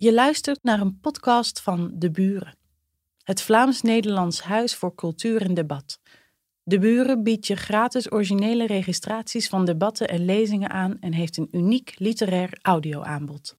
[0.00, 2.56] Je luistert naar een podcast van De Buren,
[3.22, 6.00] het Vlaams-Nederlands Huis voor Cultuur en Debat.
[6.62, 11.48] De Buren biedt je gratis originele registraties van debatten en lezingen aan en heeft een
[11.50, 13.56] uniek literair audioaanbod.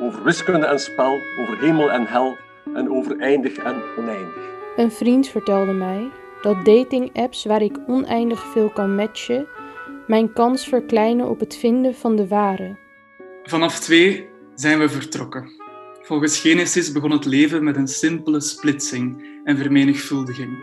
[0.00, 2.36] Over wiskunde en spel, over hemel en hel
[2.74, 4.52] en over eindig en oneindig.
[4.76, 6.10] Een vriend vertelde mij
[6.42, 9.46] dat dating-apps waar ik oneindig veel kan matchen,
[10.06, 12.76] mijn kans verkleinen op het vinden van de ware.
[13.42, 15.50] Vanaf twee zijn we vertrokken.
[16.02, 20.58] Volgens Genesis begon het leven met een simpele splitsing en vermenigvuldiging.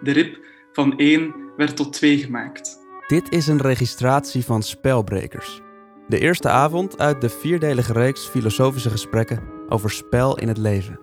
[0.00, 0.38] De rib
[0.72, 2.78] van één werd tot twee gemaakt.
[3.06, 5.60] Dit is een registratie van Spelbrekers.
[6.08, 11.00] De eerste avond uit de vierdelige reeks filosofische gesprekken over spel in het leven.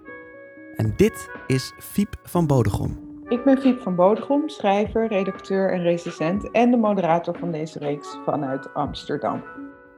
[0.75, 3.21] En dit is Fiep van Bodegom.
[3.27, 8.17] Ik ben Fiep van Bodegom, schrijver, redacteur en recensent en de moderator van deze reeks
[8.25, 9.43] vanuit Amsterdam.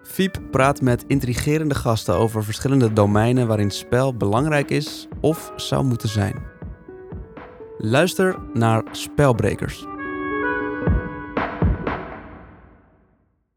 [0.05, 6.09] Fiep praat met intrigerende gasten over verschillende domeinen waarin spel belangrijk is of zou moeten
[6.09, 6.43] zijn.
[7.77, 9.85] Luister naar Spelbrekers.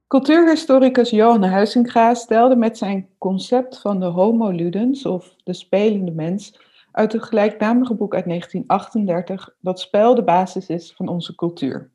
[0.07, 6.61] Cultuurhistoricus Johan Huizinga stelde met zijn concept van de homo ludens, of de spelende mens,
[6.93, 11.91] uit het gelijknamige boek uit 1938 dat spel de basis is van onze cultuur.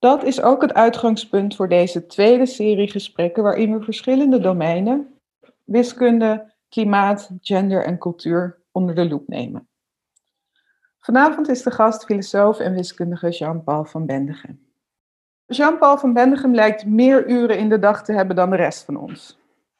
[0.00, 5.14] Dat is ook het uitgangspunt voor deze tweede serie gesprekken waarin we verschillende domeinen,
[5.64, 9.68] wiskunde, klimaat, gender en cultuur, onder de loep nemen.
[11.00, 14.66] Vanavond is de gast filosoof en wiskundige Jean-Paul van Bendegem.
[15.46, 18.96] Jean-Paul van Bendegem lijkt meer uren in de dag te hebben dan de rest van
[18.96, 19.38] ons.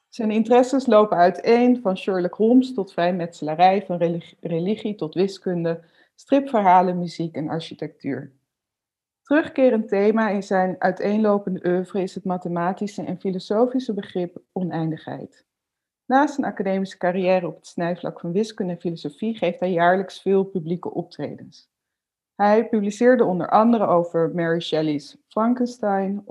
[0.08, 5.80] Zijn interesses lopen uiteen van Sherlock Holmes tot vrijmetselarij, van religie tot wiskunde,
[6.14, 8.32] stripverhalen, muziek en architectuur.
[9.30, 15.46] Terugkerend thema in zijn uiteenlopende oeuvre is het mathematische en filosofische begrip oneindigheid.
[16.06, 20.44] Naast een academische carrière op het snijvlak van wiskunde en filosofie geeft hij jaarlijks veel
[20.44, 21.70] publieke optredens.
[22.34, 26.24] Hij publiceerde onder andere over Mary Shelley's Frankenstein,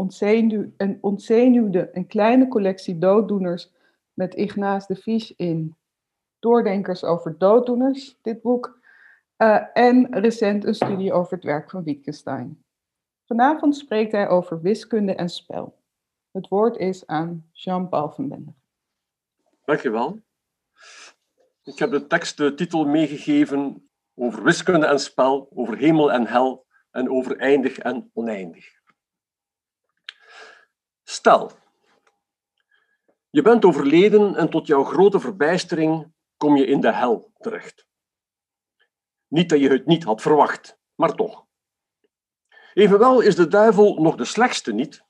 [0.77, 3.71] en ontzenuwde een kleine collectie dooddoeners
[4.13, 5.75] met Ignace de Vies in
[6.39, 8.79] Doordenkers over dooddoeners, dit boek,
[9.37, 12.63] uh, en recent een studie over het werk van Wittgenstein.
[13.29, 15.83] Vanavond spreekt hij over wiskunde en spel.
[16.31, 18.53] Het woord is aan Jean-Paul van Bender.
[19.65, 20.21] Dankjewel.
[21.63, 26.65] Ik heb de tekst de titel meegegeven over wiskunde en spel, over hemel en hel
[26.91, 28.65] en over eindig en oneindig.
[31.03, 31.51] Stel,
[33.29, 37.87] je bent overleden en tot jouw grote verbijstering kom je in de hel terecht.
[39.27, 41.47] Niet dat je het niet had verwacht, maar toch.
[42.79, 45.03] Evenwel is de duivel nog de slechtste niet,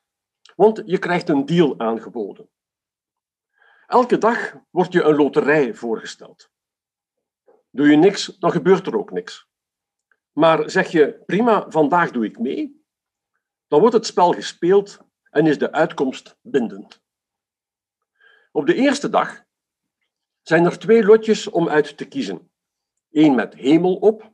[0.55, 2.49] want je krijgt een deal aangeboden.
[3.87, 6.51] Elke dag wordt je een loterij voorgesteld.
[7.69, 9.47] Doe je niks, dan gebeurt er ook niks.
[10.31, 12.85] Maar zeg je, prima, vandaag doe ik mee,
[13.67, 14.99] dan wordt het spel gespeeld
[15.29, 17.01] en is de uitkomst bindend.
[18.51, 19.43] Op de eerste dag
[20.41, 22.51] zijn er twee lotjes om uit te kiezen.
[23.11, 24.33] Eén met hemel op,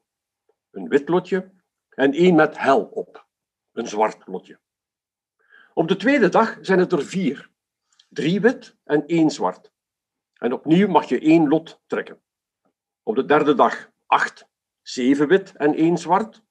[0.72, 1.54] een wit lotje,
[1.90, 3.25] en één met hel op,
[3.76, 4.60] een zwart lotje.
[5.74, 7.50] Op de tweede dag zijn het er vier,
[8.10, 9.72] drie wit en één zwart.
[10.34, 12.22] En opnieuw mag je één lot trekken.
[13.04, 14.48] Op de derde dag acht,
[14.82, 16.44] zeven wit en één zwart.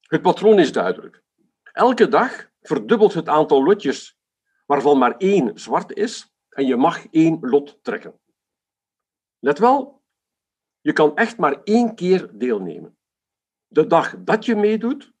[0.00, 1.22] Het patroon is duidelijk.
[1.62, 4.18] Elke dag verdubbelt het aantal lotjes
[4.66, 8.20] waarvan maar één zwart is en je mag één lot trekken.
[9.38, 10.02] Let wel,
[10.80, 12.98] je kan echt maar één keer deelnemen.
[13.66, 15.13] De dag dat je meedoet,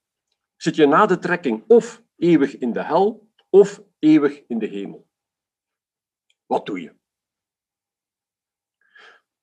[0.64, 5.08] zit je na de trekking of eeuwig in de hel of eeuwig in de hemel.
[6.46, 6.94] Wat doe je?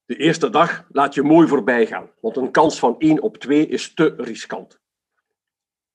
[0.05, 3.67] De eerste dag laat je mooi voorbij gaan, want een kans van 1 op 2
[3.67, 4.79] is te riskant.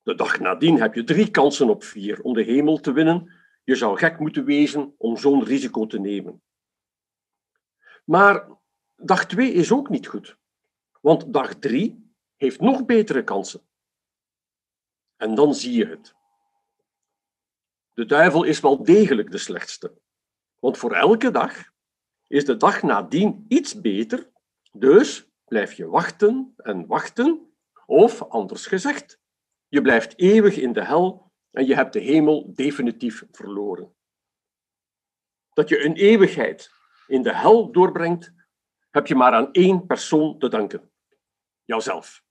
[0.02, 3.32] De dag nadien heb je drie kansen op vier om de hemel te winnen.
[3.64, 6.42] Je zou gek moeten wezen om zo'n risico te nemen.
[8.04, 8.48] Maar
[8.96, 10.38] dag 2 is ook niet goed,
[11.00, 13.65] want dag 3 heeft nog betere kansen.
[15.16, 16.14] En dan zie je het.
[17.92, 19.98] De duivel is wel degelijk de slechtste,
[20.58, 21.70] want voor elke dag
[22.26, 24.30] is de dag nadien iets beter,
[24.72, 27.54] dus blijf je wachten en wachten,
[27.86, 29.20] of anders gezegd,
[29.68, 33.94] je blijft eeuwig in de hel en je hebt de hemel definitief verloren.
[35.52, 36.70] Dat je een eeuwigheid
[37.06, 38.32] in de hel doorbrengt,
[38.90, 40.90] heb je maar aan één persoon te danken:
[41.64, 42.24] jouzelf.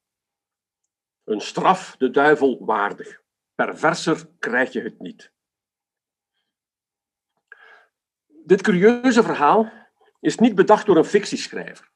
[1.25, 3.21] Een straf de duivel waardig.
[3.55, 5.31] Perverser krijg je het niet.
[8.27, 9.71] Dit curieuze verhaal
[10.19, 11.91] is niet bedacht door een fictieschrijver,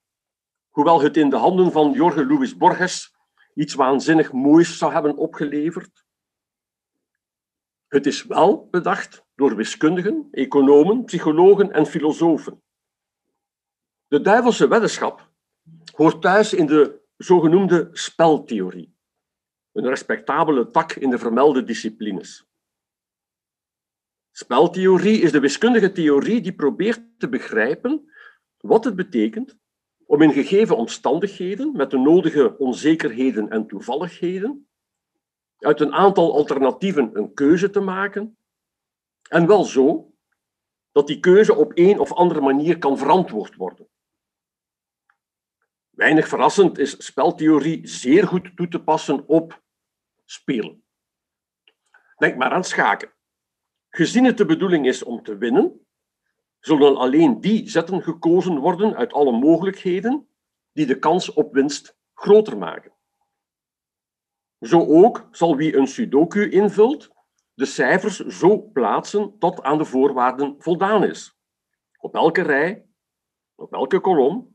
[0.70, 3.16] hoewel het in de handen van Jorge Luis Borges
[3.54, 6.06] iets waanzinnig moois zou hebben opgeleverd.
[7.88, 12.64] Het is wel bedacht door wiskundigen, economen, psychologen en filosofen.
[14.08, 15.30] De duivelse weddenschap
[15.96, 18.96] hoort thuis in de zogenoemde speltheorie,
[19.74, 22.48] een respectabele tak in de vermelde disciplines.
[24.32, 28.12] Speltheorie is de wiskundige theorie die probeert te begrijpen
[28.58, 29.58] wat het betekent
[30.06, 34.68] om in gegeven omstandigheden, met de nodige onzekerheden en toevalligheden,
[35.58, 38.38] uit een aantal alternatieven een keuze te maken,
[39.30, 40.14] en wel zo
[40.92, 43.88] dat die keuze op een of andere manier kan verantwoord worden.
[46.00, 49.62] Weinig verrassend is speltheorie zeer goed toe te passen op
[50.26, 50.84] spelen.
[52.18, 53.12] Denk maar aan schaken.
[53.90, 55.88] Gezien het de bedoeling is om te winnen,
[56.60, 60.28] zullen alleen die zetten gekozen worden uit alle mogelijkheden
[60.74, 62.92] die de kans op winst groter maken.
[64.60, 67.10] Zo ook zal wie een sudoku invult,
[67.54, 71.40] de cijfers zo plaatsen tot aan de voorwaarden voldaan is.
[71.98, 72.86] Op elke rij,
[73.56, 74.49] op elke kolom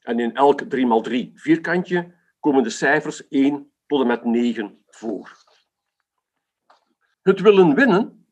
[0.00, 5.44] en in elk 3x3 vierkantje komen de cijfers 1 tot en met 9 voor.
[7.22, 8.26] Het willen winnen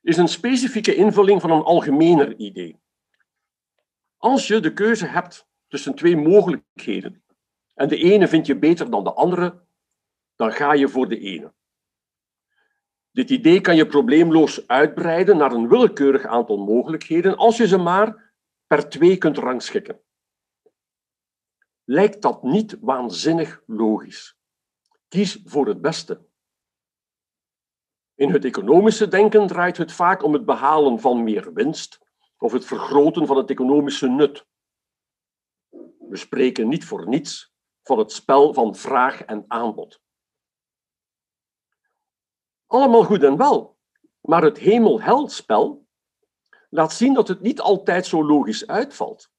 [0.00, 2.80] is een specifieke invulling van een algemener idee.
[4.16, 7.24] Als je de keuze hebt tussen twee mogelijkheden
[7.74, 9.62] en de ene vind je beter dan de andere,
[10.36, 11.52] dan ga je voor de ene.
[13.10, 18.32] Dit idee kan je probleemloos uitbreiden naar een willekeurig aantal mogelijkheden als je ze maar
[18.66, 20.00] per twee kunt rangschikken.
[21.84, 24.36] Lijkt dat niet waanzinnig logisch?
[25.08, 26.26] Kies voor het beste.
[28.14, 32.00] In het economische denken draait het vaak om het behalen van meer winst
[32.38, 34.46] of het vergroten van het economische nut.
[35.98, 40.02] We spreken niet voor niets van het spel van vraag en aanbod.
[42.66, 43.78] Allemaal goed en wel,
[44.20, 45.86] maar het hemel-hel-spel
[46.70, 49.32] laat zien dat het niet altijd zo logisch uitvalt.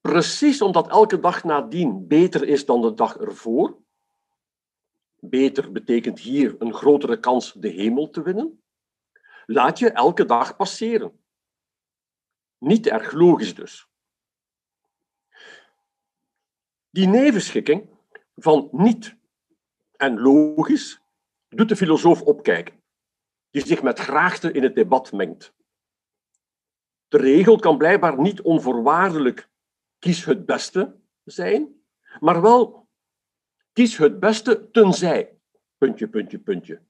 [0.00, 3.76] Precies omdat elke dag nadien beter is dan de dag ervoor,
[5.20, 8.62] beter betekent hier een grotere kans de hemel te winnen,
[9.46, 11.20] laat je elke dag passeren.
[12.58, 13.88] Niet erg logisch dus.
[16.90, 17.88] Die nevenschikking
[18.36, 19.16] van niet
[19.96, 21.00] en logisch
[21.48, 22.82] doet de filosoof opkijken,
[23.50, 25.52] die zich met graagte in het debat mengt.
[27.08, 29.49] De regel kan blijkbaar niet onvoorwaardelijk
[30.00, 31.82] kies het beste zijn,
[32.20, 32.80] maar wel
[33.72, 35.38] Kies het beste tenzij.
[35.78, 36.82] Puntje, puntje, puntje.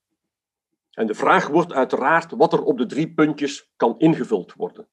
[0.90, 4.88] En de vraag wordt uiteraard wat er op de drie puntjes kan ingevuld worden.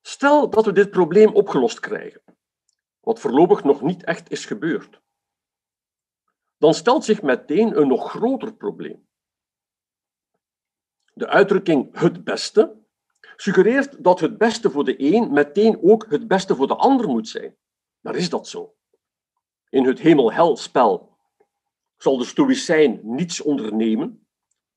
[0.00, 2.22] Stel dat we dit probleem opgelost krijgen,
[3.00, 5.02] wat voorlopig nog niet echt is gebeurd.
[6.56, 9.08] Dan stelt zich meteen een nog groter probleem.
[11.12, 12.83] De uitdrukking het beste
[13.36, 17.28] suggereert dat het beste voor de een meteen ook het beste voor de ander moet
[17.28, 17.56] zijn.
[18.00, 18.74] Maar is dat zo?
[19.74, 21.18] in het hemel-hel-spel
[21.96, 24.26] zal de stoïcijn niets ondernemen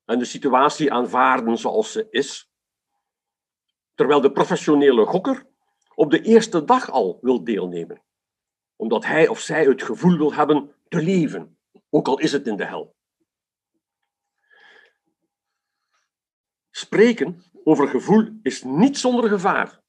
[0.05, 2.51] en de situatie aanvaarden zoals ze is,
[3.93, 5.47] terwijl de professionele gokker
[5.95, 8.03] op de eerste dag al wil deelnemen,
[8.75, 11.57] omdat hij of zij het gevoel wil hebben te leven,
[11.89, 12.95] ook al is het in de hel.
[16.69, 19.81] Spreken over gevoel is niet zonder gevaar,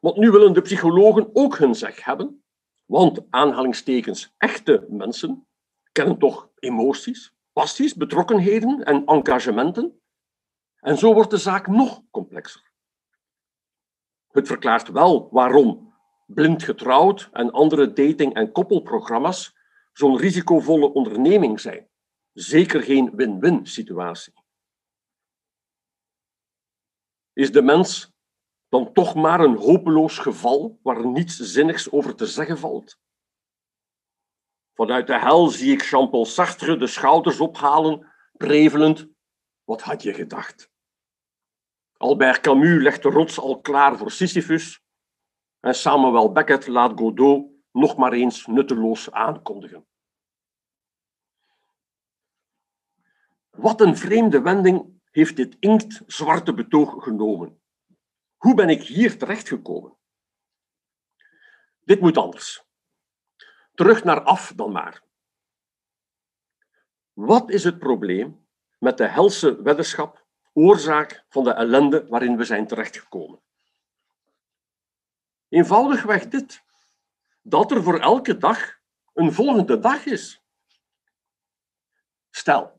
[0.00, 2.44] want nu willen de psychologen ook hun zeg hebben
[2.84, 5.46] want aanhalingstekens echte mensen
[5.92, 10.00] kennen toch emoties, passies, betrokkenheden en engagementen.
[10.80, 12.72] En zo wordt de zaak nog complexer.
[14.30, 15.94] Het verklaart wel waarom
[16.26, 19.56] blind getrouwd en andere dating- en koppelprogramma's
[19.92, 21.88] zo'n risicovolle onderneming zijn.
[22.32, 24.43] Zeker geen win-win situatie.
[27.34, 28.12] Is de mens
[28.68, 32.98] dan toch maar een hopeloos geval waar niets zinnigs over te zeggen valt.
[34.74, 39.08] Vanuit de hel zie ik Jean-Paul Sartre de schouders ophalen, prevelend.
[39.64, 40.70] Wat had je gedacht?
[41.96, 44.82] Albert Camus legt de rots al klaar voor Sisyphus
[45.60, 49.86] en Samuel Beckett laat Godot nog maar eens nutteloos aankondigen.
[53.50, 57.60] Wat een vreemde wending heeft dit inktzwarte betoog genomen.
[58.36, 59.96] Hoe ben ik hier terechtgekomen?
[61.80, 62.64] Dit moet anders.
[63.74, 65.02] Terug naar af dan maar.
[67.12, 68.46] Wat is het probleem
[68.78, 73.40] met de helse weddenschap oorzaak van de ellende waarin we zijn terechtgekomen.
[75.48, 76.62] Eenvoudigweg dit,
[77.42, 78.78] dat er voor elke dag
[79.12, 80.44] een volgende dag is.
[82.30, 82.73] Stel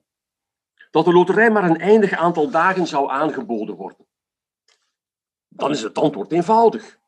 [0.95, 4.07] dat de loterij maar een eindig aantal dagen zou aangeboden worden.
[5.47, 6.99] Dan is het antwoord eenvoudig.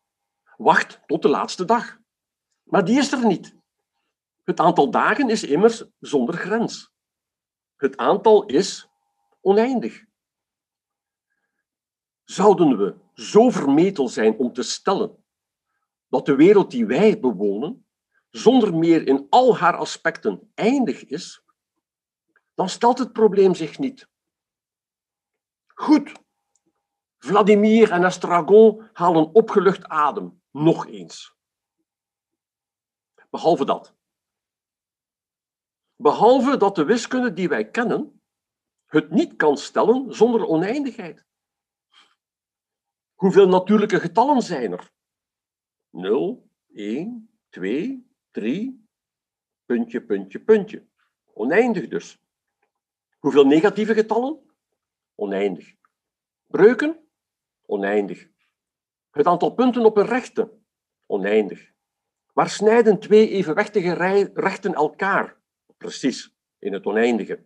[0.58, 2.00] Wacht tot de laatste dag.
[2.64, 3.56] Maar die is er niet.
[4.44, 6.92] Het aantal dagen is immers zonder grens.
[7.76, 8.90] Het aantal is
[9.42, 10.04] oneindig.
[12.24, 15.24] Zouden we zo vermetel zijn om te stellen
[16.08, 17.88] dat de wereld die wij bewonen
[18.30, 21.47] zonder meer in al haar aspecten eindig is,
[22.58, 24.10] dan stelt het probleem zich niet.
[25.68, 26.12] Goed,
[27.18, 31.36] Vladimir en Estragon halen opgelucht adem, nog eens.
[33.30, 33.96] Behalve dat.
[35.96, 38.22] Behalve dat de wiskunde die wij kennen
[38.86, 41.26] het niet kan stellen zonder oneindigheid.
[43.14, 44.92] Hoeveel natuurlijke getallen zijn er?
[45.90, 48.88] 0, 1, 2, 3,
[49.66, 50.88] puntje, puntje, puntje.
[51.34, 52.26] Oneindig dus.
[53.20, 54.40] Hoeveel negatieve getallen?
[55.16, 55.76] Oneindig.
[56.48, 57.08] Breuken?
[57.66, 58.28] Oneindig.
[59.12, 60.52] Het aantal punten op een rechte?
[61.06, 61.72] Oneindig.
[62.34, 63.94] Waar snijden twee evenwichtige
[64.34, 65.38] rechten elkaar?
[65.78, 67.46] Precies, in het oneindige.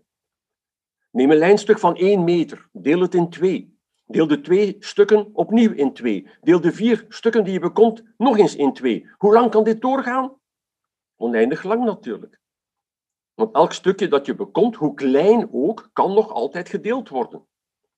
[1.11, 3.79] Neem een lijnstuk van 1 meter, deel het in twee.
[4.05, 6.27] Deel de twee stukken opnieuw in twee.
[6.41, 9.09] Deel de vier stukken die je bekomt nog eens in twee.
[9.17, 10.39] Hoe lang kan dit doorgaan?
[11.15, 12.39] Oneindig lang natuurlijk.
[13.41, 17.47] Want elk stukje dat je bekomt, hoe klein ook, kan nog altijd gedeeld worden.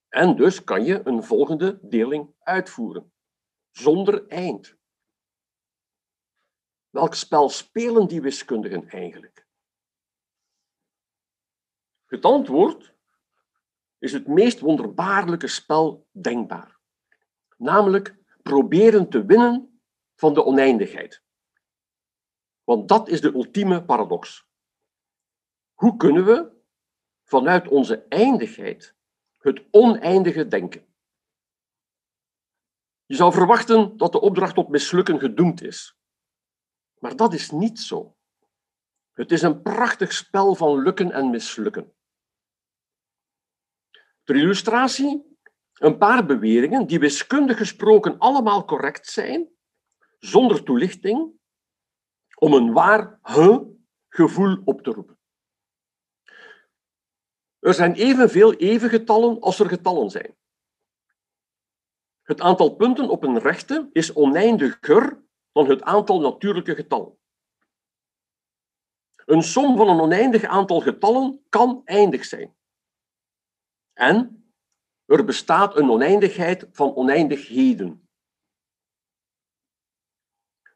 [0.10, 3.14] En dus kan je een volgende deling uitvoeren.
[3.72, 4.78] Zonder eind.
[6.90, 9.48] Welk spel spelen die wiskundigen eigenlijk?
[12.06, 12.96] Het antwoord
[13.98, 16.80] is het meest wonderbaarlijke spel denkbaar.
[17.58, 19.82] Namelijk proberen te winnen
[20.16, 21.24] van de oneindigheid.
[22.64, 24.52] Want dat is de ultieme paradox.
[25.74, 26.52] Hoe kunnen we
[27.24, 28.96] vanuit onze eindigheid
[29.38, 30.86] het oneindige denken?
[33.06, 35.98] Je zou verwachten dat de opdracht tot mislukken gedoemd is.
[37.00, 38.16] Maar dat is niet zo.
[39.14, 41.94] Het is een prachtig spel van lukken en mislukken.
[44.24, 45.38] Ter illustratie
[45.74, 49.50] een paar beweringen die wiskundig gesproken allemaal correct zijn,
[50.20, 51.32] zonder toelichting,
[52.36, 55.18] om een waar he-gevoel op te roepen.
[57.64, 60.36] Er zijn evenveel evengetallen als er getallen zijn.
[62.22, 67.18] Het aantal punten op een rechte is oneindiger dan het aantal natuurlijke getallen.
[69.26, 72.56] Een som van een oneindig aantal getallen kan eindig zijn.
[73.94, 74.46] En
[75.06, 78.08] er bestaat een oneindigheid van oneindigheden.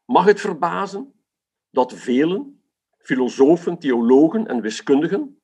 [0.06, 1.24] Mag het verbazen
[1.70, 2.64] dat velen,
[2.98, 5.37] filosofen, theologen en wiskundigen,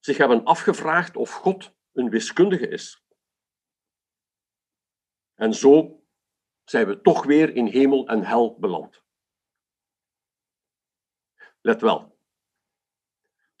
[0.00, 3.04] zich hebben afgevraagd of God een wiskundige is?
[5.34, 6.02] En zo
[6.64, 9.02] zijn we toch weer in hemel en hel beland.
[11.60, 12.10] Let wel,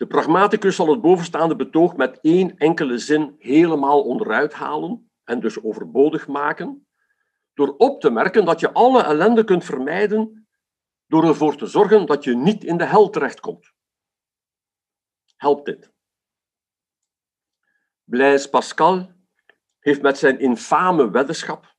[0.00, 5.62] de pragmaticus zal het bovenstaande betoog met één enkele zin helemaal onderuit halen en dus
[5.62, 6.86] overbodig maken,
[7.54, 10.48] door op te merken dat je alle ellende kunt vermijden
[11.06, 13.72] door ervoor te zorgen dat je niet in de hel terechtkomt.
[15.36, 15.92] Helpt dit?
[18.10, 19.12] Blaise Pascal
[19.78, 21.78] heeft met zijn infame weddenschap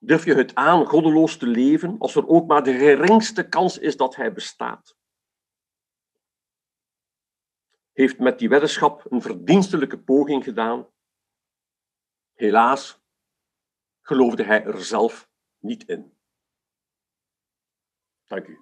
[0.00, 3.96] Durf je het aan goddeloos te leven als er ook maar de geringste kans is
[3.96, 4.98] dat hij bestaat?
[7.98, 10.86] heeft met die weddenschap een verdienstelijke poging gedaan.
[12.34, 13.00] Helaas
[14.00, 15.28] geloofde hij er zelf
[15.58, 16.18] niet in.
[18.26, 18.58] Dank u.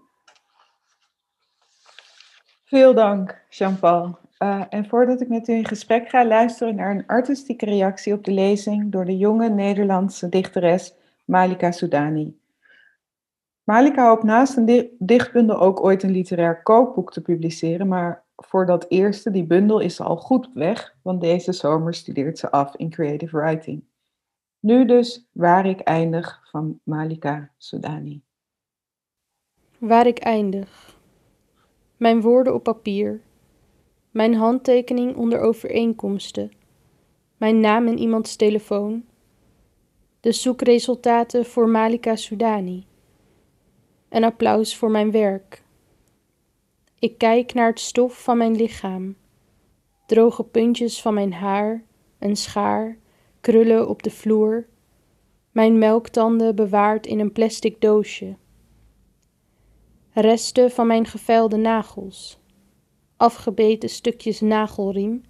[2.64, 4.25] Veel dank, Jean-Paul.
[4.43, 8.25] Uh, en voordat ik met u in gesprek ga, luisteren naar een artistieke reactie op
[8.25, 12.38] de lezing door de jonge Nederlandse dichteres Malika Soudani.
[13.64, 18.87] Malika hoopt naast een dichtbundel ook ooit een literair kookboek te publiceren, maar voor dat
[18.88, 23.37] eerste, die bundel, is al goed weg, want deze zomer studeert ze af in creative
[23.37, 23.85] writing.
[24.61, 28.23] Nu dus Waar ik eindig van Malika Soudani.
[29.78, 30.99] Waar ik eindig.
[31.97, 33.21] Mijn woorden op papier.
[34.16, 36.52] Mijn handtekening onder overeenkomsten.
[37.37, 39.04] Mijn naam in iemands telefoon.
[40.20, 42.87] De zoekresultaten voor Malika Soudani.
[44.08, 45.62] Een applaus voor mijn werk.
[46.99, 49.16] Ik kijk naar het stof van mijn lichaam,
[50.06, 51.85] droge puntjes van mijn haar,
[52.18, 52.96] een schaar,
[53.40, 54.66] krullen op de vloer,
[55.50, 58.37] mijn melktanden bewaard in een plastic doosje.
[60.11, 62.44] Resten van mijn geveilde nagels,
[63.16, 65.23] afgebeten stukjes nagelriem,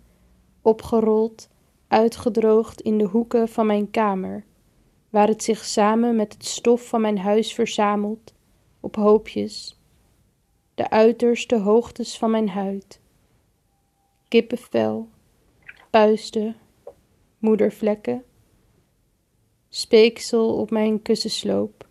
[0.63, 1.49] opgerold,
[1.89, 4.45] uitgedroogd in de hoeken van mijn kamer,
[5.11, 8.35] waar het zich samen met het stof van mijn huis verzamelt,
[8.81, 9.81] op hoopjes,
[10.75, 13.01] de uiterste hoogtes van mijn huid.
[14.29, 15.09] Kippenvel,
[15.91, 16.57] puisten,
[17.39, 18.25] moedervlekken,
[19.69, 21.87] speeksel op mijn kussensloop,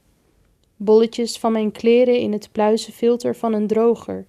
[0.76, 4.26] bolletjes van mijn kleren in het pluizenfilter van een droger,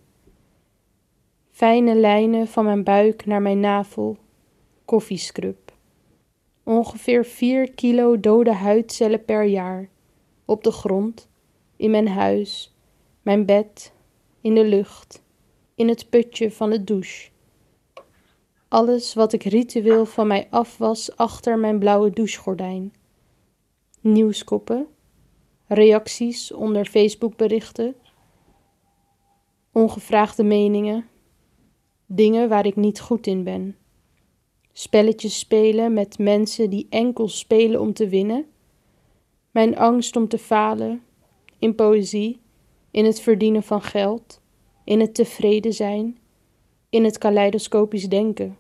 [1.57, 4.17] fijne lijnen van mijn buik naar mijn navel,
[4.85, 5.73] koffiescrub.
[6.63, 9.89] Ongeveer 4 kilo dode huidcellen per jaar,
[10.45, 11.29] op de grond,
[11.77, 12.77] in mijn huis,
[13.23, 13.93] mijn bed,
[14.41, 15.23] in de lucht,
[15.75, 17.31] in het putje van de douche.
[18.69, 22.93] Alles wat ik ritueel van mij af was achter mijn blauwe douchegordijn.
[24.01, 24.87] Nieuwskoppen,
[25.67, 27.95] reacties onder Facebookberichten,
[29.73, 31.09] ongevraagde meningen,
[32.07, 33.77] dingen waar ik niet goed in ben.
[34.73, 38.47] Spelletjes spelen met mensen die enkel spelen om te winnen.
[39.51, 41.03] Mijn angst om te falen,
[41.59, 42.41] in poëzie,
[42.91, 44.41] in het verdienen van geld,
[44.85, 46.19] in het tevreden zijn,
[46.91, 48.59] in het kaleidoscopisch denken.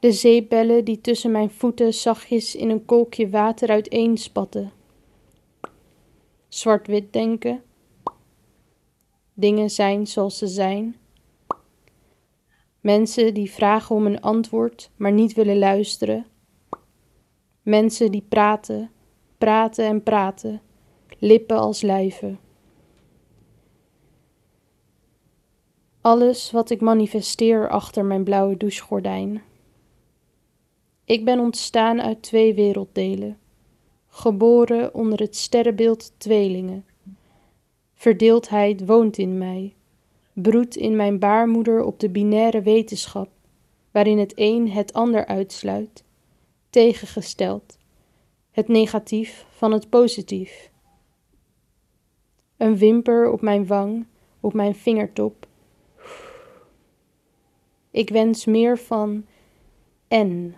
[0.00, 4.72] De zeepbellen die tussen mijn voeten zachtjes in een kolkje water uiteenspatten.
[6.48, 7.62] Zwart-wit denken.
[9.34, 10.96] Dingen zijn zoals ze zijn.
[12.80, 16.26] Mensen die vragen om een antwoord, maar niet willen luisteren.
[17.62, 18.90] Mensen die praten,
[19.38, 20.62] praten en praten,
[21.18, 22.38] lippen als lijven.
[26.00, 29.42] Alles wat ik manifesteer achter mijn blauwe douchegordijn.
[31.04, 33.38] Ik ben ontstaan uit twee werelddelen,
[34.06, 36.84] geboren onder het sterrenbeeld tweelingen.
[37.94, 39.74] Verdeeldheid woont in mij,
[40.32, 43.28] broedt in mijn baarmoeder op de binaire wetenschap,
[43.90, 46.04] waarin het een het ander uitsluit,
[46.70, 47.78] tegengesteld,
[48.50, 50.70] het negatief van het positief.
[52.56, 54.06] Een wimper op mijn wang,
[54.40, 55.46] op mijn vingertop.
[57.90, 59.26] Ik wens meer van
[60.08, 60.56] en.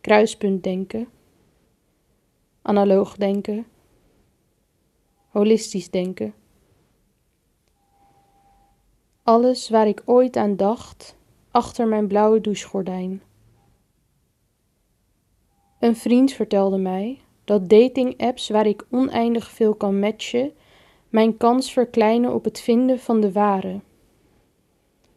[0.00, 1.08] Kruispunt denken,
[2.62, 3.66] analoog denken,
[5.36, 6.34] holistisch denken.
[9.22, 11.16] Alles waar ik ooit aan dacht,
[11.50, 13.22] achter mijn blauwe douchegordijn.
[15.80, 20.52] Een vriend vertelde mij dat dating-apps waar ik oneindig veel kan matchen,
[21.08, 23.80] mijn kans verkleinen op het vinden van de ware.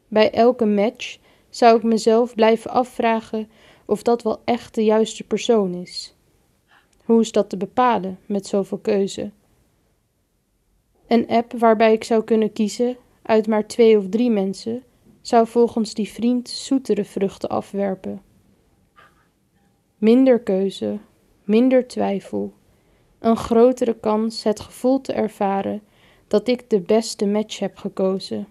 [0.08, 1.18] Bij elke match
[1.50, 3.50] zou ik mezelf blijven afvragen
[3.86, 6.16] of dat wel echt de juiste persoon is.
[7.06, 9.32] Hoe is dat te bepalen met zoveel keuze?
[11.10, 14.84] Een app waarbij ik zou kunnen kiezen uit maar twee of drie mensen,
[15.22, 18.22] zou volgens die vriend zoetere vruchten afwerpen.
[19.98, 21.00] Minder keuze,
[21.44, 22.54] minder twijfel,
[23.20, 25.82] een grotere kans het gevoel te ervaren
[26.28, 28.48] dat ik de beste match heb gekozen.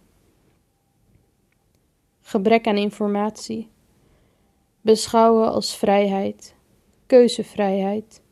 [2.21, 3.69] Gebrek aan informatie
[4.81, 6.55] beschouwen als vrijheid,
[7.07, 8.23] keuzevrijheid,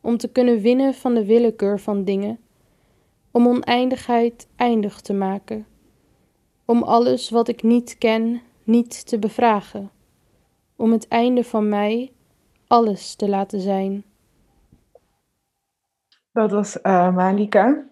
[0.00, 2.38] om te kunnen winnen van de willekeur van dingen,
[3.38, 5.66] om oneindigheid eindig te maken,
[6.64, 9.90] om alles wat ik niet ken niet te bevragen,
[10.76, 12.12] om het einde van mij
[12.66, 14.04] alles te laten zijn.
[16.32, 17.84] Dat was uh, Malika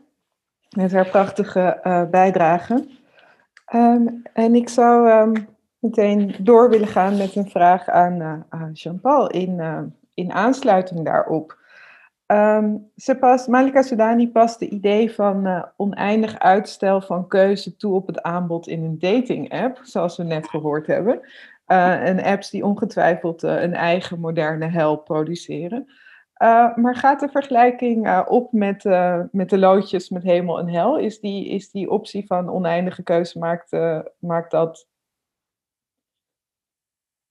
[0.77, 2.87] met haar prachtige uh, bijdrage.
[3.75, 9.31] Um, en ik zou um, meteen door willen gaan met een vraag aan, uh, Jean-Paul
[9.31, 9.61] in,
[10.15, 11.65] in aansluiting daarop.
[12.27, 17.95] Um, ze past, Malika Soudani past de idee van uh, oneindig uitstel van keuze toe
[17.95, 21.21] op het aanbod in een dating-app, zoals we net gehoord hebben.
[21.67, 25.87] en apps die ongetwijfeld een eigen moderne hel produceren.
[26.75, 28.85] maar gaat de vergelijking op met,
[29.33, 30.99] met de loodjes met hemel en hel?
[30.99, 33.77] Is die, is die optie van oneindige keuze, maakt,
[34.19, 34.87] maakt dat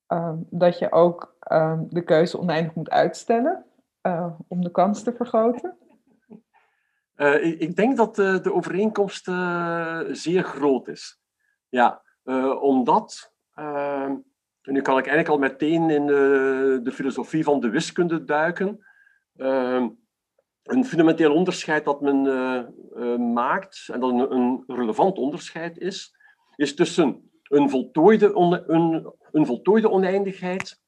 [0.07, 3.64] Ehm, dat je ook ehm, de keuze oneindig moet uitstellen
[4.05, 5.77] uh, om de kans te vergroten?
[7.17, 9.25] Uh, ik, denk dat de, de overeenkomst
[10.17, 11.21] zeer groot is.
[11.69, 12.03] Ja,
[12.61, 14.15] omdat, ehm,
[14.61, 18.85] nu kan ik eigenlijk al meteen in de, de filosofie van de wiskunde duiken,
[20.63, 22.21] een fundamenteel onderscheid dat men
[23.33, 26.15] maakt, en dat een, een relevant onderscheid is,
[26.55, 30.81] is tussen een voltooide, een, een voltooide oneindigheid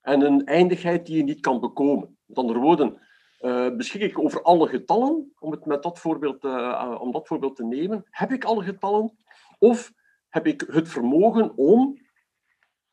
[0.00, 2.15] en een eindigheid die je niet kan bekomen.
[2.26, 3.00] Met andere woorden,
[3.40, 7.56] uh, beschik ik over alle getallen, om het met dat voorbeeld, uh, om dat voorbeeld
[7.56, 8.04] te nemen?
[8.10, 9.16] Heb ik alle getallen?
[9.58, 9.92] Of
[10.28, 11.98] heb ik het vermogen om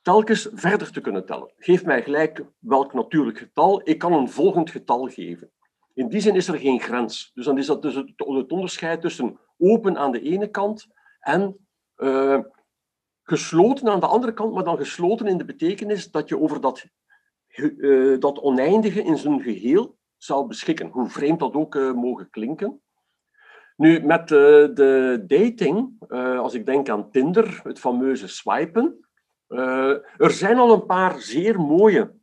[0.01, 1.53] telkens verder te kunnen tellen?
[1.57, 3.81] Geef mij gelijk welk natuurlijk getal.
[3.83, 5.51] Ik kan een volgend getal geven.
[5.93, 7.31] In die zin is er geen grens.
[7.33, 10.87] Dus dan is dat dus het, onderscheid tussen open aan de ene kant
[11.19, 11.67] en
[13.23, 16.85] gesloten aan de andere kant, maar dan gesloten in de betekenis dat je over dat,
[17.55, 20.87] uh, dat oneindige in zijn geheel zou beschikken.
[20.87, 22.81] Hoe vreemd dat ook uh, mogen klinken.
[23.75, 25.95] Nu, met de dating,
[26.37, 29.07] als ik denk aan Tinder, het fameuze swipen,
[30.17, 32.13] er zijn al een paar zeer mooie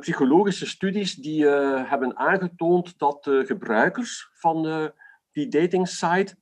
[0.00, 4.90] psychologische studies die hebben aangetoond dat gebruikers van
[5.32, 6.36] die datingsite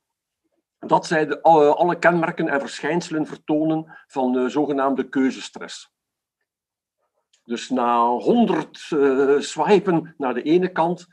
[0.79, 5.93] dat zij alle kenmerken en verschijnselen vertonen van de zogenaamde keuzestress.
[7.49, 11.07] Dus na honderd uh, swipen naar de ene kant,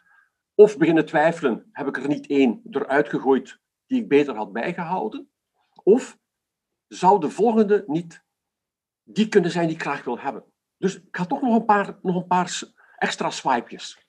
[0.54, 5.30] of beginnen twijfelen, heb ik er niet één eruit gegooid die ik beter had bijgehouden?
[5.82, 6.18] Of
[6.86, 8.24] zou de volgende niet
[9.02, 10.44] die kunnen zijn die ik graag wil hebben?
[10.76, 12.62] Dus ik ga toch nog een paar, nog een paar
[12.96, 14.06] extra swipejes.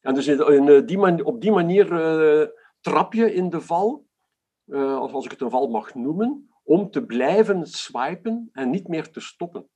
[0.00, 2.48] En dus in die op die manier uh,
[2.80, 4.06] trap je in de val
[4.74, 9.10] of als ik het een val mag noemen, om te blijven swipen en niet meer
[9.10, 9.68] te stoppen.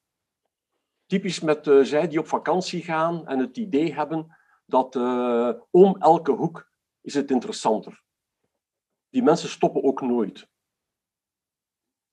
[1.10, 5.96] Typisch met uh, zij die op vakantie gaan en het idee hebben dat uh, om
[5.98, 6.70] elke hoek
[7.00, 8.02] is het interessanter.
[9.08, 10.48] Die mensen stoppen ook nooit.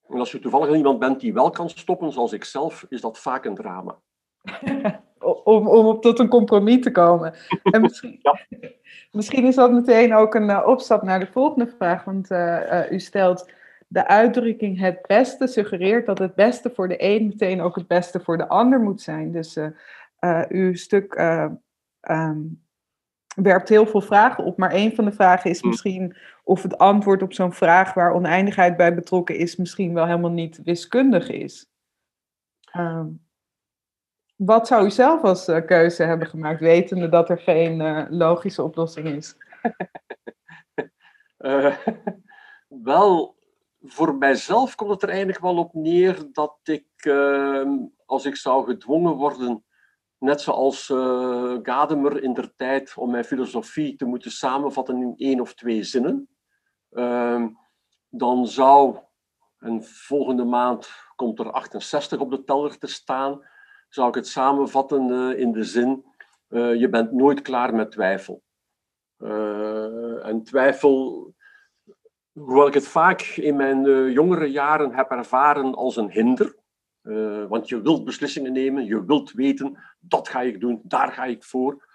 [0.07, 3.19] En als je toevallig iemand bent die wel kan stoppen, zoals ik zelf, is dat
[3.19, 3.99] vaak een drama.
[5.43, 7.33] om, om op tot een compromis te komen.
[7.63, 8.39] En misschien, ja.
[9.11, 12.03] misschien is dat meteen ook een uh, opstap naar de volgende vraag.
[12.03, 13.51] Want uh, u stelt
[13.87, 18.19] de uitdrukking het beste suggereert dat het beste voor de een meteen ook het beste
[18.19, 19.31] voor de ander moet zijn.
[19.31, 19.59] Dus
[20.49, 21.13] uw stuk
[22.09, 22.65] um,
[23.35, 24.57] werpt heel veel vragen op.
[24.57, 25.69] Maar een van de vragen is mm.
[25.69, 30.31] misschien of het antwoord op zo'n vraag waar oneindigheid bij betrokken is, misschien wel helemaal
[30.31, 31.69] niet wiskundig is.
[32.77, 33.25] Um,
[34.35, 39.37] wat zou u zelf als keuze hebben gemaakt, wetende dat er geen logische oplossing is?
[42.67, 43.36] wel,
[43.87, 47.71] voor mijzelf komt het er eigenlijk wel op neer dat ik, ehm,
[48.05, 49.65] als ik zou gedwongen worden,
[50.19, 50.85] net zoals
[51.61, 56.29] Gadamer in der tijd, om mijn filosofie te moeten samenvatten in één of twee zinnen,
[56.89, 57.49] ehm,
[58.09, 58.97] dan zou,
[59.59, 63.41] en volgende maand komt er 68 op de teller te staan,
[63.89, 66.05] zou ik het samenvatten uh, in de zin,
[66.49, 68.43] uh, je bent nooit klaar met twijfel.
[69.17, 71.33] Uh, en twijfel,
[72.39, 76.55] hoewel ik het vaak in mijn jongere jaren heb ervaren als een hinder,
[77.49, 81.43] want je wilt beslissingen nemen, je wilt weten, dat ga ik doen, daar ga ik
[81.43, 81.87] voor,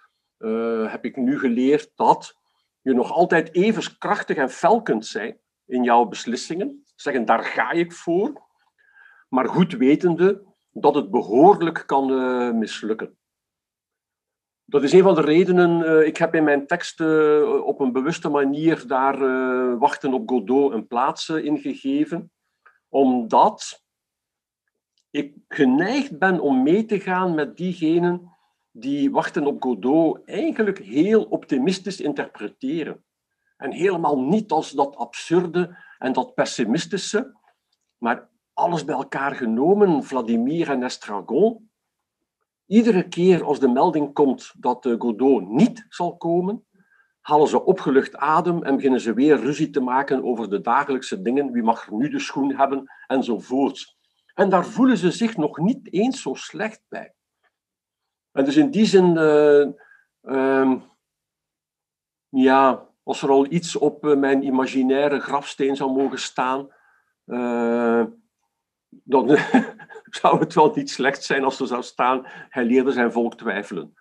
[0.88, 2.40] heb ik nu geleerd dat
[2.80, 6.84] je nog altijd even krachtig en fel kunt zijn in jouw beslissingen.
[6.94, 8.42] Zeggen, daar ga ik voor.
[9.28, 13.16] Maar goed wetende dat het behoorlijk kan mislukken.
[14.64, 17.92] Dat is een van de redenen, uh, ik heb in mijn teksten uh, op een
[17.92, 19.18] bewuste manier daar
[19.78, 22.32] Wachten op Godot een plaats in gegeven,
[22.88, 23.84] omdat
[25.10, 28.32] ik geneigd ben om mee te gaan met diegenen
[28.70, 33.04] die Wachten op Godot eigenlijk heel optimistisch interpreteren.
[33.56, 37.36] En helemaal niet als dat absurde en dat pessimistische,
[37.98, 41.70] maar alles bij elkaar genomen, Vladimir en Estragon,
[42.66, 46.66] iedere keer als de melding komt dat Godot niet zal komen,
[47.20, 51.52] halen ze opgelucht adem en beginnen ze weer ruzie te maken over de dagelijkse dingen.
[51.52, 52.84] Wie mag er nu de schoen hebben?
[53.06, 53.96] Enzovoorts.
[54.34, 57.14] En daar voelen ze zich nog niet eens zo slecht bij.
[58.32, 59.66] En dus in die zin, uh,
[60.22, 60.72] uh,
[62.28, 66.68] ja, als er al iets op eh, mijn imaginaire grafsteen zou mogen staan,
[67.26, 68.04] uh,
[68.88, 69.36] dan
[70.20, 73.94] zou het wel niet slecht zijn als er zou staan, hij leerde zijn volk twijfelen.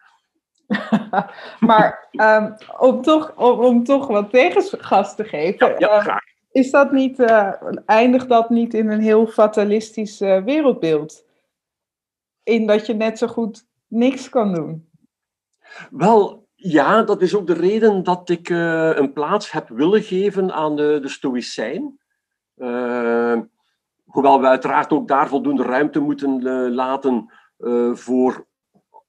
[1.60, 6.17] maar um, om, toch, om, om, toch wat tegengas te geven, ja, ja, uh,
[6.52, 7.54] is dat niet, uh,
[7.86, 11.26] eindigt dat niet in een heel fatalistisch uh, wereldbeeld?
[12.43, 14.89] In dat je net zo goed niks kan doen?
[15.89, 20.76] Wel, ja, dat is ook de reden dat ik een plaats heb willen geven aan
[20.76, 22.00] de, de Stoïcijn.
[24.12, 28.47] Hoewel we uiteraard ook daar voldoende ruimte moeten uh, laten uh, voor,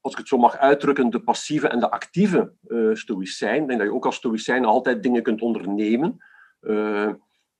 [0.01, 3.61] als ik het zo mag uitdrukken, de passieve en de actieve uh, stoïcijn.
[3.61, 6.17] Ik denk dat je ook als stoïcijn altijd dingen kunt ondernemen.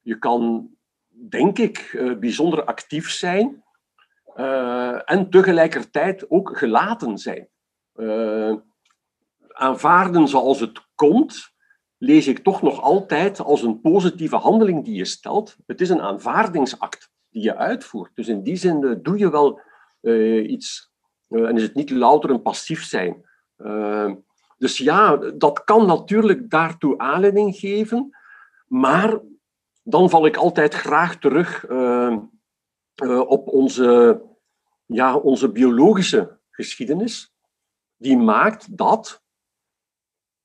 [0.02, 0.70] je kan
[1.30, 3.64] denk ik, bijzonder actief zijn
[5.06, 7.50] en tegelijkertijd ook gelaten zijn.
[9.48, 11.54] aanvaarden zoals het komt,
[11.98, 15.58] lees ik toch nog altijd als een positieve handeling die je stelt.
[15.66, 18.16] Het is een aanvaardingsact die je uitvoert.
[18.16, 19.60] Dus in die zin uh, doe je wel
[20.02, 20.92] uh, iets.
[21.30, 23.32] Uh, en is het niet louter een passief zijn.
[24.58, 28.18] dus ja, dat kan natuurlijk daartoe aanleiding geven.
[28.68, 29.20] Maar
[29.84, 31.66] dan val ik altijd graag terug
[33.28, 34.22] op onze,
[34.86, 37.34] ja, onze biologische geschiedenis.
[37.98, 39.24] Die maakt dat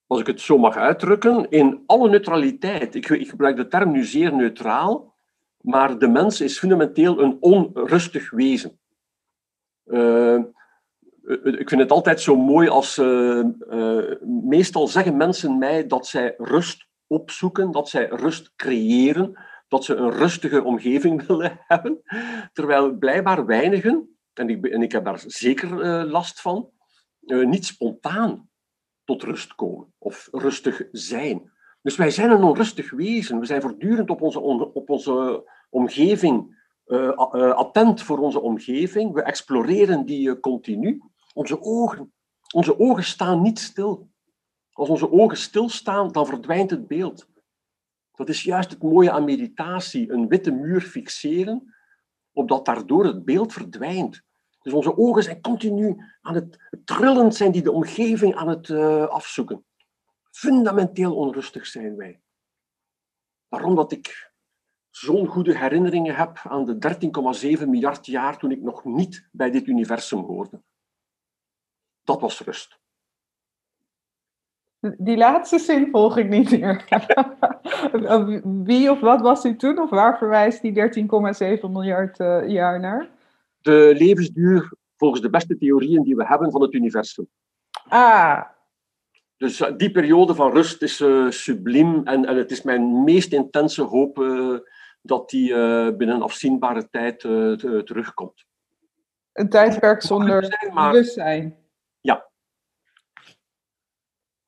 [0.08, 2.94] als ik het zo mag uitdrukken, in alle neutraliteit.
[2.94, 5.14] Ik, ik, gebruik de term nu zeer neutraal,
[5.68, 8.78] maar de mens is fundamenteel een onrustig wezen.
[9.84, 10.38] Uh,
[11.42, 12.98] ik vind het altijd zo mooi als.
[12.98, 13.44] Uh,
[14.42, 20.10] meestal zeggen mensen mij dat zij rust opzoeken, dat zij rust creëren, dat ze een
[20.10, 22.02] rustige omgeving willen hebben.
[22.52, 26.70] Terwijl blijkbaar weinigen, en ik, en ik heb daar zeker last van,
[27.26, 28.48] niet spontaan
[29.04, 31.52] tot rust komen of rustig zijn.
[31.82, 33.38] Dus wij zijn een onrustig wezen.
[33.40, 34.40] We zijn voortdurend op onze,
[34.72, 39.12] op onze omgeving uh, attent voor onze omgeving.
[39.12, 41.02] We exploreren die uh, continu.
[41.34, 42.12] Onze ogen,
[42.54, 44.10] onze ogen staan niet stil.
[44.72, 47.28] Als onze ogen stilstaan, dan verdwijnt het beeld.
[48.12, 50.10] Dat is juist het mooie aan meditatie.
[50.10, 51.74] Een witte muur fixeren,
[52.32, 54.22] opdat daardoor het beeld verdwijnt.
[54.62, 58.70] Dus onze ogen zijn continu aan het trillend, zijn die de omgeving aan het
[59.10, 59.64] afzoeken.
[60.30, 62.20] Fundamenteel onrustig zijn wij.
[63.48, 64.27] Waarom dat ik
[64.90, 69.66] zo'n goede herinneringen heb aan de 13,7 miljard jaar toen ik nog niet bij dit
[69.66, 70.62] universum hoorde.
[72.04, 72.78] Dat was rust.
[74.98, 76.84] Die laatste zin volg ik niet meer.
[78.64, 79.78] Wie of wat was u toen?
[79.78, 80.74] Of waar verwijst die
[81.58, 83.16] 13,7 miljard uh, jaar naar?
[83.68, 87.28] de levensduur volgens de beste theorieën die we hebben van het universum.
[87.88, 88.42] Ah.
[89.36, 93.32] Dus eh, die periode van rust is uh, subliem en, en het is mijn meest
[93.32, 94.58] intense hoop uh,
[95.08, 97.20] dat die uh, binnen afzienbare tijd
[97.86, 98.46] terugkomt.
[99.32, 100.90] Een tijdperk zonder zijn, maar...
[100.90, 101.56] bewustzijn.
[102.00, 102.26] Ja.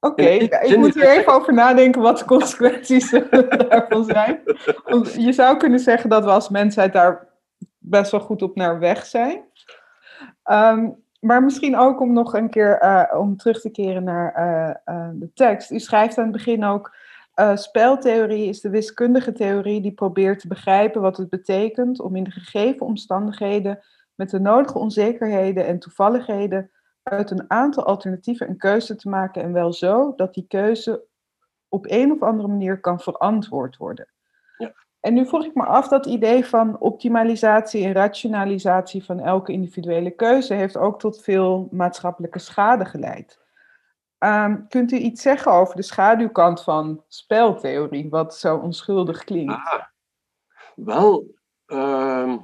[0.00, 3.10] Oké, okay, ik moet hier even over nadenken wat de consequenties
[3.68, 4.42] daarvan zijn.
[4.84, 7.28] Want je zou kunnen zeggen dat we als mensheid daar
[7.78, 9.44] best wel goed op naar weg zijn.
[10.44, 14.94] Um, maar misschien ook om nog een keer uh, om terug te keren naar uh,
[14.94, 15.70] uh, de tekst.
[15.70, 16.94] U schrijft aan het begin ook.
[17.54, 22.30] Speltheorie is de wiskundige theorie die probeert te begrijpen wat het betekent om in de
[22.30, 26.70] gegeven omstandigheden met de nodige onzekerheden en toevalligheden
[27.02, 31.04] uit een aantal alternatieven een keuze te maken en wel zo dat die keuze
[31.68, 34.08] op een of andere manier kan verantwoord worden.
[35.00, 40.10] En nu vroeg ik me af, dat idee van optimalisatie en rationalisatie van elke individuele
[40.10, 43.38] keuze heeft ook tot veel maatschappelijke schade geleid.
[44.24, 49.52] Um, kunt u iets zeggen over de schaduwkant van speltheorie, wat zo onschuldig klinkt?
[49.52, 49.82] Ah,
[50.74, 51.34] wel,
[51.66, 52.36] uh,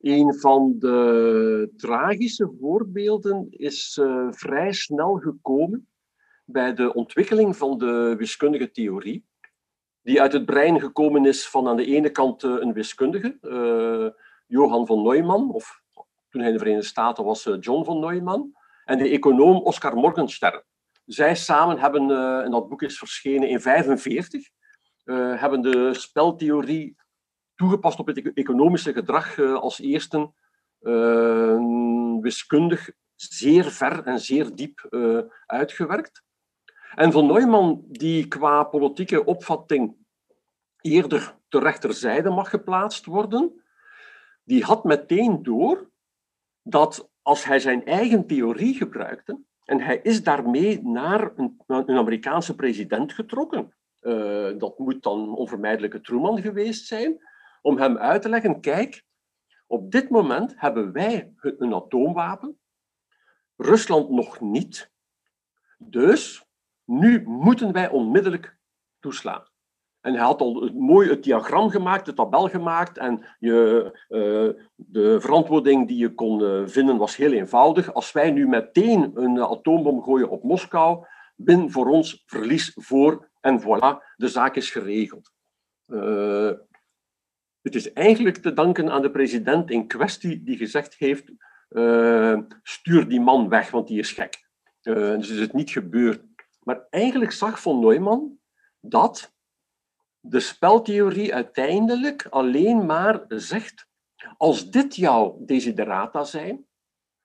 [0.00, 5.88] een van de tragische voorbeelden is uh, vrij snel gekomen
[6.44, 9.24] bij de ontwikkeling van de wiskundige theorie
[10.06, 14.08] die uit het brein gekomen is van aan de ene kant eh, een wiskundige, uh,
[14.46, 15.82] Johan von Neumann, of
[16.28, 20.62] toen hij in de Verenigde Staten was, John von Neumann, en de econoom Oscar Morgenstern.
[21.06, 22.10] Zij samen hebben,
[22.44, 24.48] en dat boek is verschenen in 1945,
[25.40, 26.96] hebben de speltheorie
[27.54, 30.32] toegepast op het e-, economische gedrag als eerste
[32.20, 34.86] wiskundig zeer ver en zeer diep
[35.46, 36.24] uitgewerkt.
[36.94, 39.96] En von Neumann, die qua politieke opvatting
[40.80, 43.64] eerder ter rechterzijde mag geplaatst worden,
[44.44, 45.90] die had meteen door
[46.62, 52.54] dat als hij zijn eigen theorie gebruikte, en hij is daarmee naar een, een Amerikaanse
[52.54, 57.18] president getrokken, uh, dat moet dan onvermijdelijke Truman geweest zijn,
[57.62, 59.04] om hem uit te leggen, kijk,
[59.66, 62.58] op dit moment hebben wij een atoomwapen,
[63.56, 64.92] Rusland nog niet,
[65.78, 66.46] dus
[66.84, 68.58] nu moeten wij onmiddellijk
[69.00, 69.48] toeslaan.
[70.06, 72.98] En hij had al mooi het diagram gemaakt, de tabel gemaakt.
[72.98, 77.94] En je, uh, de verantwoording die je kon uh, vinden was heel eenvoudig.
[77.94, 83.60] Als wij nu meteen een atoombom gooien op Moskou, win voor ons verlies voor en
[83.60, 85.32] voilà, de zaak is geregeld.
[87.60, 91.32] Het is eigenlijk te danken aan de president in kwestie die gezegd heeft:
[92.62, 94.48] stuur die man weg, want die is gek.
[94.82, 96.24] dus is het niet gebeurd.
[96.62, 98.38] Maar eigenlijk zag von Neumann
[98.80, 99.35] dat
[100.28, 103.86] de speltheorie uiteindelijk alleen maar zegt,
[104.36, 106.66] als dit jouw desiderata zijn,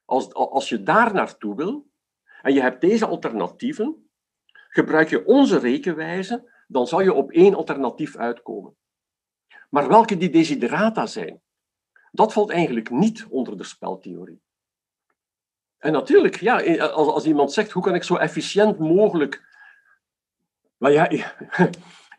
[0.05, 1.89] als, als je daar naartoe wil,
[2.41, 4.09] en je hebt deze alternatieven,
[4.69, 8.75] gebruik je onze rekenwijze, dan zal je op één alternatief uitkomen.
[9.69, 11.41] Maar welke die desiderata zijn,
[12.11, 14.41] dat valt eigenlijk niet onder de speltheorie.
[15.77, 19.49] En natuurlijk, ja, als, als iemand zegt, hoe kan ik zo efficiënt mogelijk...
[20.77, 21.09] Maar ja,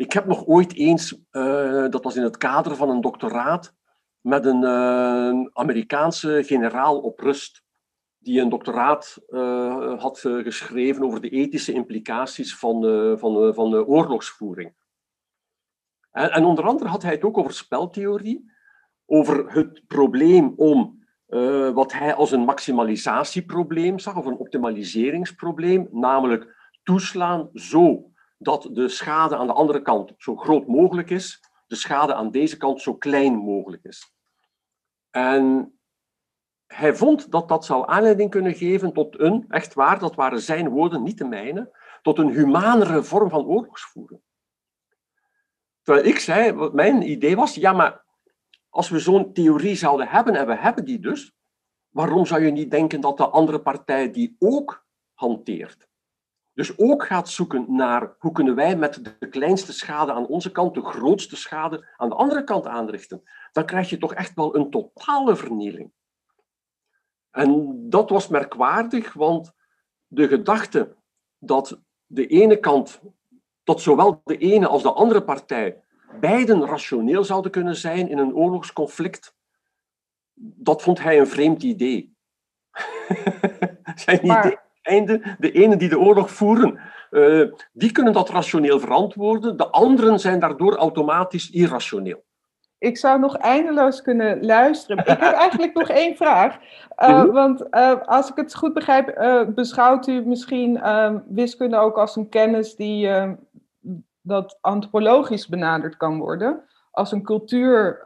[0.02, 3.74] ik heb nog ooit eens, uh, dat was in het kader van een doctoraat,
[4.20, 7.62] met een uh, Amerikaanse generaal op rust,
[8.18, 12.82] die een doctoraat uh, had geschreven over de ethische implicaties van,
[13.18, 14.74] van, van de oorlogsvoering.
[16.10, 18.52] En, en, onder andere had hij het ook over speltheorie,
[19.06, 21.00] over het probleem om
[21.74, 28.11] wat hij als een maximalisatieprobleem zag, of een optimaliseringsprobleem, namelijk toeslaan zo
[28.42, 32.56] dat de schade aan de andere kant zo groot mogelijk is, de schade aan deze
[32.56, 34.14] kant zo klein mogelijk is.
[35.10, 35.76] En
[36.66, 40.68] hij vond dat dat zou aanleiding kunnen geven tot een, echt waar, dat waren zijn
[40.68, 44.22] woorden, niet de mijne, tot een humanere vorm van oorlogsvoeren.
[45.82, 48.04] Terwijl ik zei, mijn idee was, ja maar
[48.68, 51.32] als we zo'n theorie zouden hebben, en we hebben die dus,
[51.88, 55.88] waarom zou je niet denken dat de andere partij die ook hanteert?
[56.54, 60.74] Dus ook gaat zoeken naar hoe kunnen wij met de kleinste schade aan onze kant
[60.74, 63.22] de grootste schade aan de andere kant aanrichten.
[63.52, 65.92] Dan krijg je toch echt wel een totale vernieling.
[67.30, 69.52] En dat was merkwaardig, want
[70.06, 70.96] de gedachte
[71.38, 73.00] dat de ene kant,
[73.64, 75.82] dat zowel de ene als de andere partij
[76.20, 79.34] beiden rationeel zouden kunnen zijn in een oorlogsconflict,
[80.34, 82.16] dat vond hij een vreemd idee.
[83.94, 86.78] Zijn idee einde, de ene die de oorlog voeren,
[87.10, 89.56] uh, die kunnen dat rationeel verantwoorden.
[89.56, 92.24] De anderen zijn daardoor automatisch irrationeel.
[92.78, 94.98] Ik zou nog eindeloos kunnen luisteren.
[94.98, 96.58] Ik heb eigenlijk nog één vraag.
[96.98, 99.14] Uh, Want uh, als ik het goed begrijp,
[99.54, 100.80] beschouwt u misschien
[101.28, 103.10] wiskunde ook als een kennis die
[104.22, 106.62] dat antropologisch benaderd kan worden?
[106.90, 108.02] Als een cultuur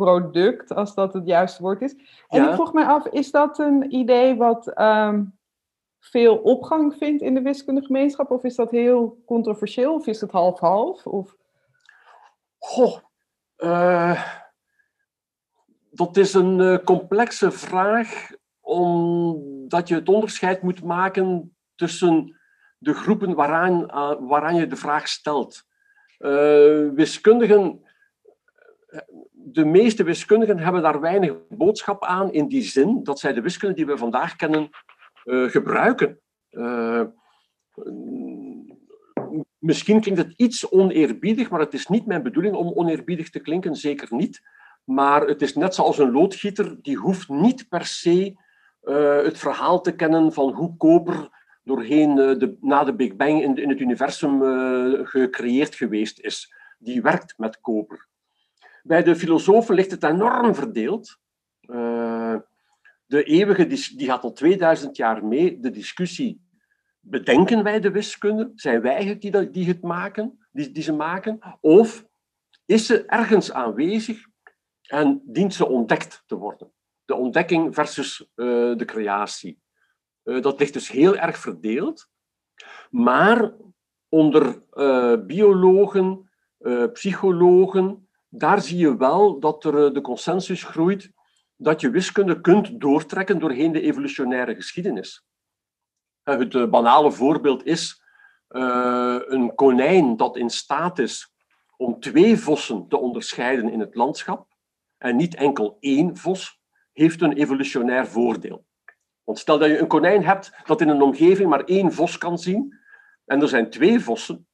[0.00, 1.94] product, als dat het juiste woord is.
[2.28, 5.24] En ik vroeg mij af, is dat een idee wat ehm,
[5.98, 8.30] veel opgang vindt in de wiskundige gemeenschap?
[8.30, 9.94] Of is dat heel controversieel?
[9.94, 11.06] Of is het half-half?
[11.06, 11.36] Of...
[12.58, 12.96] Goh,
[13.56, 14.24] uh,
[15.90, 18.30] dat is een uh, complexe vraag,
[18.60, 22.36] omdat je het onderscheid moet maken tussen
[22.78, 25.66] de groepen waaraan, uh, waaraan je de vraag stelt.
[26.94, 27.86] wiskundigen
[29.52, 33.74] de meeste wiskundigen hebben daar weinig boodschap aan in die zin dat zij de wiskunde
[33.74, 34.70] die we vandaag kennen
[35.24, 36.20] uh, gebruiken.
[36.50, 37.04] Uh,
[39.58, 43.76] misschien klinkt het iets oneerbiedig, maar het is niet mijn bedoeling om oneerbiedig te klinken,
[43.76, 44.42] zeker niet.
[44.84, 48.36] Maar het is net zoals een loodgieter, die hoeft niet per se
[48.82, 51.28] uh, het verhaal te kennen van hoe koper
[51.64, 54.40] doorheen de, na de Big Bang in, in het universum
[55.06, 56.54] gecreëerd geweest is.
[56.78, 58.07] Die werkt met koper.
[58.82, 61.18] Bij de filosofen ligt het enorm verdeeld.
[61.60, 62.36] Uh,
[63.06, 66.46] de eeuwige, die gaat al 2000 jaar mee, de discussie,
[67.00, 68.52] bedenken wij de wiskunde?
[68.54, 71.38] Zijn wij het die, die het maken, die, die ze maken?
[71.60, 72.06] Of
[72.64, 74.26] is ze ergens aanwezig
[74.82, 76.72] en dient ze ontdekt te worden?
[77.04, 79.60] De ontdekking versus uh, de creatie.
[80.24, 82.10] Uh, dat ligt dus heel erg verdeeld.
[82.90, 83.52] Maar
[84.08, 84.62] onder
[85.26, 86.30] biologen,
[86.92, 91.10] psychologen, daar zie je wel dat er eh, de consensus groeit
[91.56, 95.26] dat je wiskunde kunt doortrekken doorheen de evolutionaire geschiedenis.
[96.22, 98.02] Eh, het eh, banale voorbeeld is
[98.48, 101.32] een konijn dat in staat is
[101.76, 104.46] om twee vossen te onderscheiden in het landschap
[104.98, 106.60] en niet enkel één vos,
[106.92, 108.64] heeft een evolutionair voordeel.
[109.24, 112.38] Want stel dat je een konijn hebt dat in een omgeving maar één vos kan
[112.38, 112.78] zien
[113.24, 114.47] en er zijn twee vossen,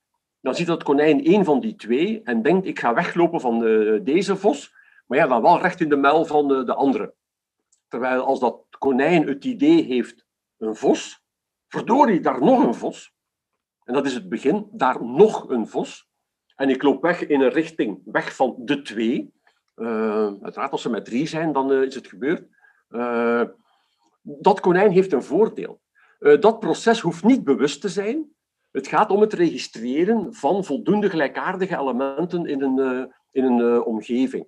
[0.44, 4.00] dan ziet dat konijn één van die twee en denkt, ik ga weglopen van uh,
[4.04, 4.75] deze vos,
[5.06, 7.14] maar ja, dan wel recht in de muil van de, de andere.
[7.88, 10.27] Terwijl als dat konijn het idee heeft,
[10.58, 11.25] een vos,
[11.69, 13.14] verdorie, daar nog een vos.
[13.85, 16.08] En dat is het begin, daar nog een vos.
[16.56, 19.33] En ik loop weg in een richting, weg van de twee.
[19.77, 22.48] Uh, uiteraard, als ze met drie zijn, dan is het gebeurd.
[24.23, 25.81] Dat konijn heeft een voordeel.
[26.19, 28.33] dat proces hoeft niet bewust te zijn.
[28.75, 33.87] Het gaat om het registreren van voldoende gelijkaardige elementen in een, uh, in een uh,
[33.87, 34.46] omgeving.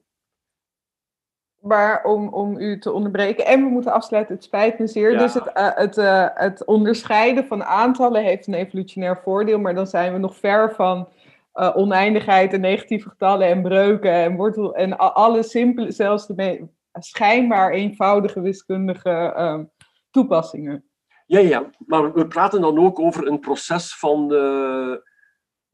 [1.60, 5.12] Maar om, om u te onderbreken, en we moeten afsluiten, het spijt me zeer.
[5.12, 5.18] Ja.
[5.18, 5.96] Dus het, uh, het,
[6.34, 11.08] het onderscheiden van aantallen heeft een evolutionair voordeel, maar dan zijn we nog ver van
[11.54, 17.70] uh, oneindigheid en negatieve getallen en breuken en wortel en alle simpele, zelfs de schijnbaar
[17.70, 19.60] eenvoudige wiskundige uh,
[20.10, 20.85] toepassingen.
[21.26, 24.96] Ja, ja, maar we praten dan ook over een proces van uh,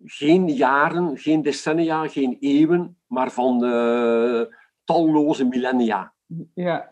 [0.04, 4.42] geen jaren, geen decennia, geen eeuwen, maar van uh,
[4.84, 6.12] talloze millennia.
[6.54, 6.90] Ja.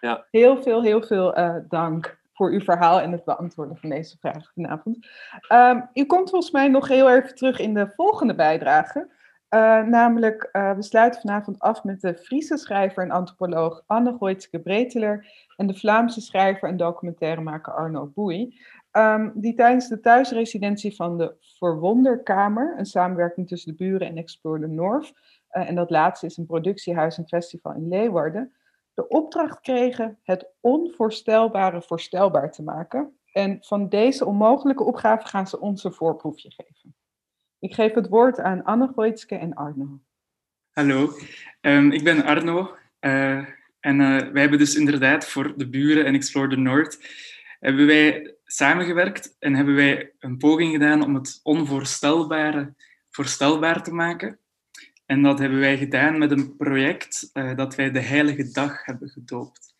[0.00, 4.16] ja, heel veel, heel veel uh, dank voor uw verhaal en het beantwoorden van deze
[4.18, 5.08] vraag vanavond.
[5.52, 9.08] Um, u komt volgens mij nog heel even terug in de volgende bijdrage.
[9.54, 14.58] Uh, namelijk, uh, we sluiten vanavond af met de Friese schrijver en antropoloog Anne Goitske
[14.58, 15.26] Breteler
[15.56, 18.60] en de Vlaamse schrijver en documentairemaker Arno Boei,
[18.92, 24.60] um, die tijdens de thuisresidentie van de Verwonderkamer, een samenwerking tussen de buren en Explore
[24.60, 25.12] the North,
[25.52, 28.52] uh, en dat laatste is een productiehuis en festival in Leeuwarden,
[28.94, 33.18] de opdracht kregen het onvoorstelbare voorstelbaar te maken.
[33.32, 36.94] En van deze onmogelijke opgave gaan ze ons een voorproefje geven.
[37.60, 40.00] Ik geef het woord aan Anne Goitske en Arno.
[40.70, 41.12] Hallo,
[41.60, 42.76] um, ik ben Arno.
[43.00, 43.46] Uh,
[43.80, 46.98] en uh, wij hebben dus inderdaad voor de buren en Explore the North
[47.58, 52.74] hebben wij samengewerkt en hebben wij een poging gedaan om het onvoorstelbare
[53.10, 54.38] voorstelbaar te maken.
[55.06, 59.08] En dat hebben wij gedaan met een project uh, dat wij de Heilige Dag hebben
[59.08, 59.74] gedoopt.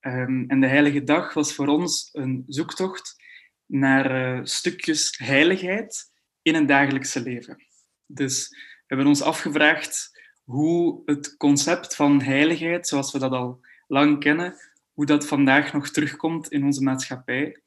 [0.00, 3.22] Um, en de Heilige Dag was voor ons een zoektocht
[3.66, 6.10] naar stukjes heiligheid
[6.42, 7.62] in het dagelijkse leven.
[8.06, 14.20] Dus we hebben ons afgevraagd hoe het concept van heiligheid, zoals we dat al lang
[14.20, 14.54] kennen,
[14.92, 17.62] hoe dat vandaag nog terugkomt in onze maatschappij.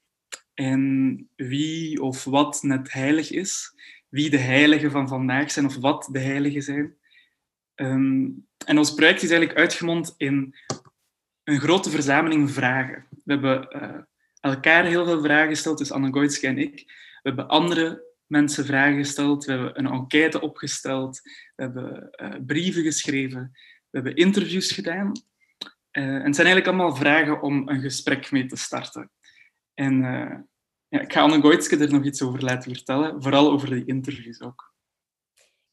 [0.54, 3.74] En wie of wat net heilig is,
[4.10, 6.96] wie de heiligen van vandaag zijn of wat de heiligen zijn.
[7.76, 10.56] Um, en ons project is eigenlijk uitgemond in
[11.44, 13.06] een grote verzameling vragen.
[13.10, 14.02] We hebben uh,
[14.40, 16.84] elkaar heel veel vragen gesteld, dus Anne Goitske en ik.
[16.86, 18.04] We hebben andere
[18.34, 21.22] mensen vragen gesteld, we hebben een enquête opgesteld,
[21.56, 23.52] we hebben uh, brieven geschreven,
[23.90, 25.12] we hebben interviews gedaan.
[25.92, 29.12] Uh, en het zijn eigenlijk allemaal vragen om een gesprek mee te starten.
[29.74, 29.98] En
[30.88, 34.42] ja, ik ga Anne Goitske er nog iets over laten vertellen, vooral over die interviews
[34.42, 34.74] ook.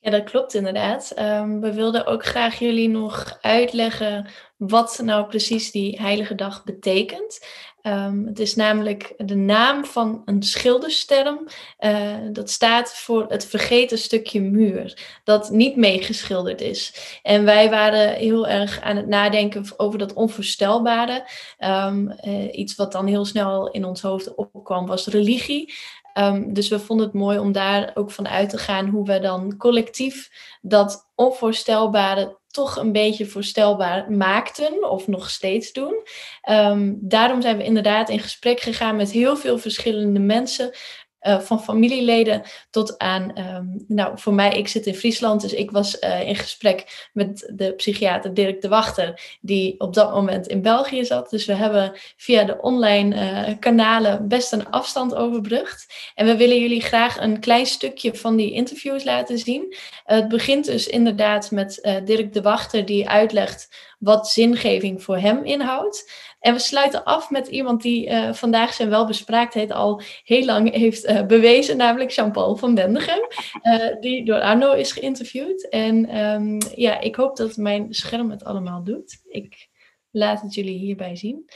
[0.02, 1.18] Ja, dat klopt inderdaad.
[1.18, 7.46] Um, we wilden ook graag jullie nog uitleggen wat nou precies die heilige dag betekent.
[7.82, 11.48] Um, het is namelijk de naam van een schildersterm.
[11.80, 16.94] Uh, dat staat voor het vergeten stukje muur, dat niet meegeschilderd is.
[17.22, 21.28] En wij waren heel erg aan het nadenken over dat onvoorstelbare.
[21.58, 25.74] Um, uh, iets wat dan heel snel in ons hoofd opkwam was religie.
[26.14, 29.20] Um, dus we vonden het mooi om daar ook van uit te gaan hoe we
[29.20, 36.02] dan collectief dat onvoorstelbare toch een beetje voorstelbaar maakten of nog steeds doen.
[36.50, 40.74] Um, daarom zijn we inderdaad in gesprek gegaan met heel veel verschillende mensen.
[41.22, 45.70] Uh, van familieleden tot aan, um, nou voor mij, ik zit in Friesland, dus ik
[45.70, 50.62] was uh, in gesprek met de psychiater Dirk de Wachter, die op dat moment in
[50.62, 51.30] België zat.
[51.30, 56.12] Dus we hebben via de online uh, kanalen best een afstand overbrugd.
[56.14, 59.76] En we willen jullie graag een klein stukje van die interviews laten zien.
[60.04, 63.68] het begint dus inderdaad met Dirk de Wachter, die uitlegt
[63.98, 66.10] wat zingeving voor hem inhoudt.
[66.40, 71.04] En we sluiten af met iemand die uh, vandaag zijn welbespraaktheid al heel lang heeft
[71.04, 73.28] uh, bewezen, namelijk Jean-Paul van Bendegem,
[73.62, 75.68] uh, die door Arno is geïnterviewd.
[75.68, 79.20] En um, ja, ik hoop dat mijn scherm het allemaal doet.
[79.28, 79.68] Ik
[80.10, 81.48] laat het jullie hierbij zien.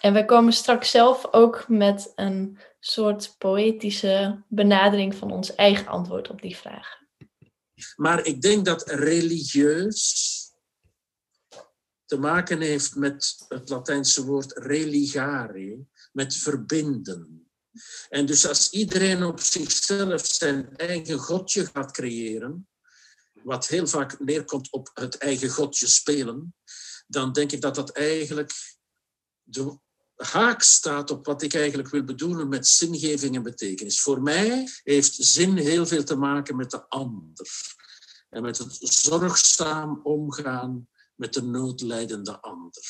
[0.00, 6.30] En wij komen straks zelf ook met een soort poëtische benadering van ons eigen antwoord
[6.30, 7.02] op die vraag.
[7.96, 10.43] Maar ik denk dat religieus
[12.14, 17.48] te maken heeft met het Latijnse woord religare, met verbinden.
[18.08, 22.68] En dus als iedereen op zichzelf zijn eigen godje gaat creëren,
[23.42, 26.54] wat heel vaak neerkomt op het eigen godje spelen,
[27.06, 28.52] dan denk ik dat dat eigenlijk
[29.42, 29.78] de
[30.14, 34.00] haak staat op wat ik eigenlijk wil bedoelen met zingeving en betekenis.
[34.00, 37.48] Voor mij heeft zin heel veel te maken met de ander
[38.30, 42.82] en met het zorgzaam omgaan met de noodlijdende ander?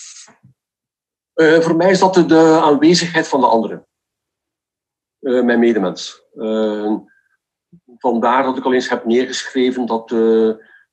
[1.35, 3.87] Uh, voor mij is dat de aanwezigheid van de andere.
[5.21, 6.25] Uh, mijn medemens.
[6.35, 6.97] Uh,
[7.99, 10.11] vandaar dat ik al eens heb neergeschreven dat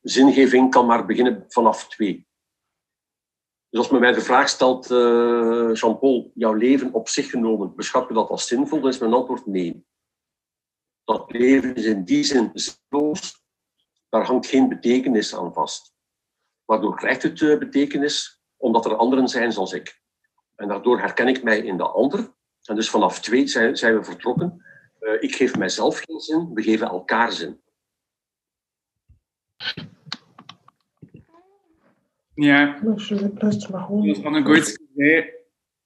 [0.02, 2.28] zingeving kan maar beginnen vanaf twee.
[3.70, 4.88] Dus als men mij de vraag stelt,
[5.78, 8.80] Jean-Paul, jouw leven op zich genomen, beschouw je dat als zinvol?
[8.80, 9.86] Dan is mijn antwoord nee.
[11.04, 13.44] Dat leven is in die zin zinloos,
[14.10, 15.94] daar hangt geen betekenis aan vast.
[16.72, 18.42] Waardoor krijgt het uh, betekenis?
[18.58, 20.02] Omdat er anderen zijn zoals ik.
[20.56, 22.34] En daardoor herken ik mij in de ander.
[22.64, 24.66] En dus vanaf twee zijn, zijn we vertrokken.
[25.00, 27.62] Uh, ik geef mijzelf geen zin, we geven elkaar zin.
[32.34, 35.42] Ja, zoals Anne Goitske zei, we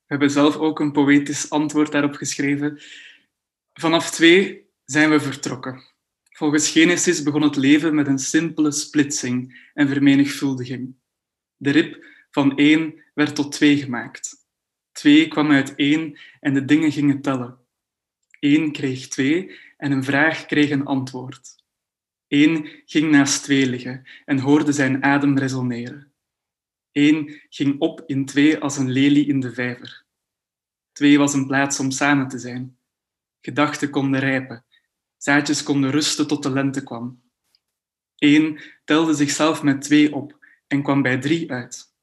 [0.06, 2.80] hebben zelf ook een poëtisch antwoord daarop geschreven.
[3.74, 5.95] Vanaf twee zijn we vertrokken.
[6.36, 10.96] Volgens Genesis begon het leven met een simpele splitsing en vermenigvuldiging.
[11.56, 14.48] De rib van één werd tot twee gemaakt.
[14.92, 17.60] Twee kwam uit één en de dingen gingen tellen.
[18.40, 21.64] Eén kreeg twee en een vraag kreeg een antwoord.
[22.28, 26.14] Eén ging naast twee liggen en hoorde zijn adem resoneren.
[26.92, 30.06] Eén ging op in twee als een lelie in de vijver.
[30.92, 32.78] Twee was een plaats om samen te zijn.
[33.42, 34.65] Gedachten konden rijpen.
[35.26, 37.22] Zaadjes konden rusten tot de lente kwam.
[38.16, 41.94] Eén telde zichzelf met twee op en kwam bij drie uit.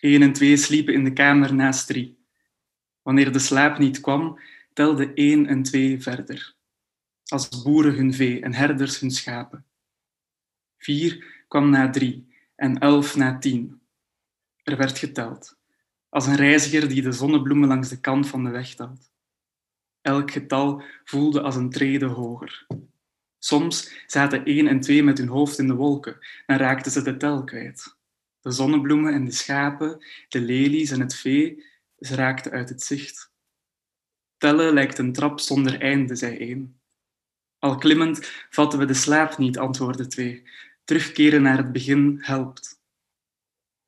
[0.00, 2.18] Eén en twee sliepen in de kamer naast drie.
[3.02, 4.40] Wanneer de slaap niet kwam,
[4.72, 6.54] telde één en twee verder.
[7.24, 9.66] Als boeren hun vee en herders hun schapen.
[10.76, 13.80] Vier kwam na drie en elf na tien.
[14.62, 15.58] Er werd geteld,
[16.08, 19.10] als een reiziger die de zonnebloemen langs de kant van de weg telt.
[20.08, 22.66] Elk getal voelde als een trede hoger.
[23.38, 27.16] Soms zaten één en twee met hun hoofd in de wolken, dan raakten ze de
[27.16, 27.96] tel kwijt.
[28.40, 31.64] De zonnebloemen en de schapen, de lelies en het vee,
[31.98, 33.32] ze raakten uit het zicht.
[34.36, 36.80] Tellen lijkt een trap zonder einde, zei één.
[37.58, 40.42] Al klimmend vatten we de slaap niet, antwoordde twee.
[40.84, 42.80] Terugkeren naar het begin helpt.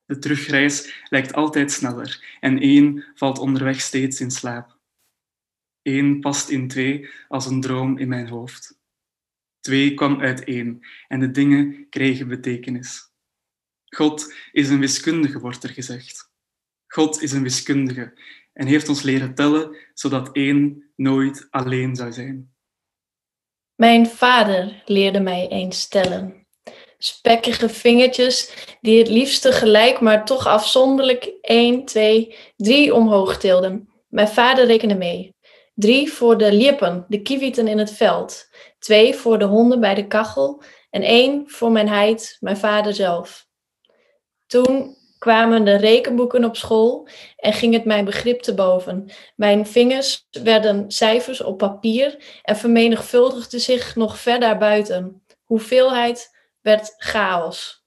[0.05, 4.79] De terugreis lijkt altijd sneller en één valt onderweg steeds in slaap.
[5.83, 8.79] Eén past in twee als een droom in mijn hoofd.
[9.61, 13.13] Twee kwam uit één en de dingen kregen betekenis.
[13.87, 16.33] God is een wiskundige, wordt er gezegd.
[16.87, 18.19] God is een wiskundige
[18.53, 22.55] en heeft ons leren tellen, zodat één nooit alleen zou zijn.
[23.75, 26.47] Mijn vader leerde mij eens tellen.
[26.99, 33.89] Spekkige vingertjes die het liefste gelijk, maar toch afzonderlijk 1, 2, 3 omhoog tilden.
[34.09, 35.35] Mijn vader rekende mee.
[35.81, 38.49] Drie voor de lippen, de kiewieten in het veld.
[38.79, 40.63] Twee voor de honden bij de kachel.
[40.91, 43.49] En één voor mijn heid, mijn vader zelf.
[44.47, 49.11] Toen kwamen de rekenboeken op school en ging het mijn begrip te boven.
[49.37, 55.23] Mijn vingers werden cijfers op papier en vermenigvuldigde zich nog verder buiten.
[55.45, 57.85] Hoeveelheid werd chaos.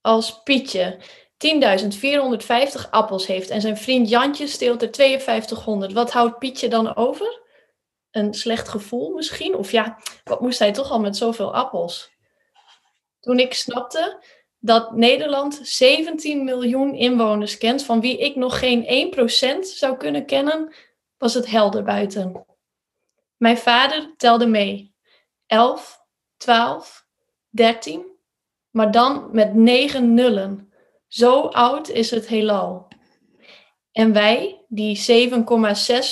[0.00, 0.98] Als Pietje
[1.46, 7.40] 10.450 appels heeft en zijn vriend Jantje steelt er 5200, wat houdt Pietje dan over?
[8.10, 9.54] Een slecht gevoel misschien?
[9.54, 12.10] Of ja, wat moest hij toch al met zoveel appels?
[13.20, 14.22] Toen ik snapte
[14.58, 20.74] dat Nederland 17 miljoen inwoners kent, van wie ik nog geen 1% zou kunnen kennen,
[21.18, 22.46] was het helder buiten.
[23.36, 24.94] Mijn vader telde mee.
[25.46, 26.00] 11,
[26.36, 27.06] 12,
[27.48, 28.06] 13,
[28.70, 30.71] maar dan met negen nullen.
[31.12, 32.88] Zo oud is het heelal.
[33.92, 35.40] En wij, die 7,6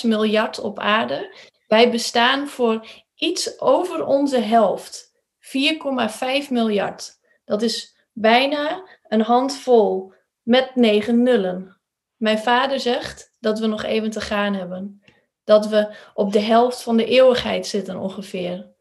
[0.03, 1.37] miljard op aarde,
[1.67, 5.13] wij bestaan voor iets over onze helft.
[5.41, 7.19] 4,5 miljard.
[7.45, 11.81] Dat is bijna een handvol met negen nullen.
[12.17, 15.03] Mijn vader zegt dat we nog even te gaan hebben.
[15.45, 18.75] Dat we op de helft van de eeuwigheid zitten ongeveer.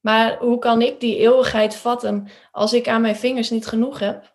[0.00, 4.33] Maar hoe kan ik die eeuwigheid vatten als ik aan mijn vingers niet genoeg heb?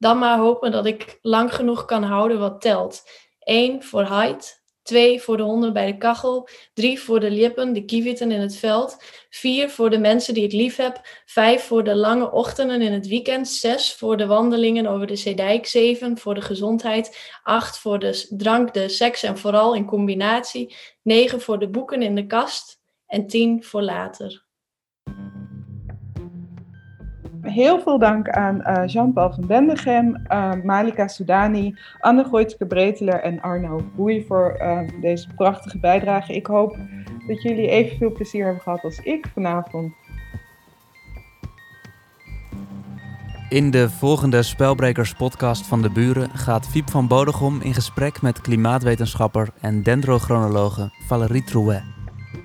[0.00, 3.02] Dan maar hopen dat ik lang genoeg kan houden wat telt.
[3.38, 6.48] Eén voor height, Twee voor de honden bij de kachel.
[6.74, 8.96] Drie voor de lippen, de kieviten in het veld.
[9.30, 11.00] Vier voor de mensen die ik lief heb.
[11.24, 13.48] Vijf voor de lange ochtenden in het weekend.
[13.48, 15.66] Zes voor de wandelingen over de Zeedijk.
[15.66, 17.32] Zeven voor de gezondheid.
[17.42, 20.76] Acht voor de drank, de seks en vooral in combinatie.
[21.02, 22.80] Negen voor de boeken in de kast.
[23.06, 24.48] En tien voor later.
[27.52, 33.40] Heel veel dank aan uh, Jean-Paul van Bendegem, uh, Malika Soudani, Anne Gooitske Breteler en
[33.40, 36.34] Arno Boei voor uh, deze prachtige bijdrage.
[36.34, 36.76] Ik hoop
[37.26, 39.92] dat jullie evenveel plezier hebben gehad als ik vanavond.
[43.48, 48.40] In de volgende Spelbrekers podcast van de Buren gaat Fiep van Bodegom in gesprek met
[48.40, 51.82] klimaatwetenschapper en dendrochronologe Valérie Trouet.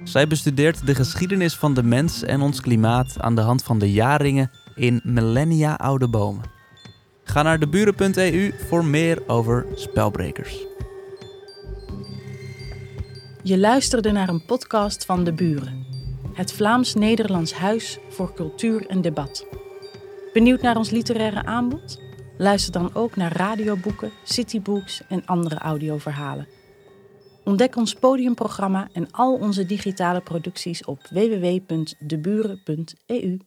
[0.03, 3.91] Zij bestudeert de geschiedenis van de mens en ons klimaat aan de hand van de
[3.91, 6.43] jaarringen in millennia oude bomen.
[7.23, 10.65] Ga naar deburen.eu voor meer over spelbrekers.
[13.43, 15.86] Je luisterde naar een podcast van De Buren,
[16.34, 19.45] het Vlaams-Nederlands Huis voor Cultuur en Debat.
[20.34, 22.03] Benieuwd naar ons literaire aanbod?
[22.38, 26.47] Luister dan ook naar radioboeken, citybooks en andere audioverhalen.
[27.43, 33.38] Ontdek ons podiumprogramma en al onze digitale producties op www.deburen.eu.